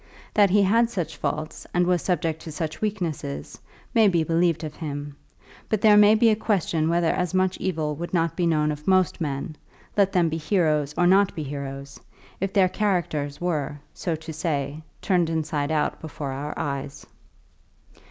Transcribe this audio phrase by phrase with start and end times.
[0.33, 3.59] That he had such faults and was subject to such weaknesses
[3.93, 5.15] may be believed of him;
[5.69, 8.87] but there may be a question whether as much evil would not be known of
[8.87, 9.55] most men,
[9.95, 11.99] let them be heroes or not be heroes,
[12.39, 17.05] if their characters were, so to say, turned inside out before our eyes.